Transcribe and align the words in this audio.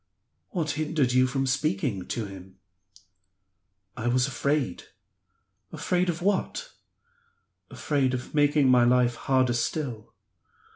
"What 0.49 0.71
hindered 0.71 1.11
you 1.11 1.27
from 1.27 1.45
speaking 1.45 2.07
to 2.07 2.25
him?" 2.25 2.57
"I 3.95 4.07
was 4.07 4.25
afraid." 4.25 4.85
"Afraid 5.71 6.09
of 6.09 6.23
what?" 6.23 6.71
"Afraid 7.69 8.15
of 8.15 8.33
making 8.33 8.67
my 8.67 8.79
hard 8.79 8.89
life 8.89 9.15
harder 9.15 9.53
still." 9.53 10.15